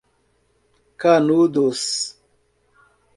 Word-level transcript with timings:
Canudos 0.99 2.15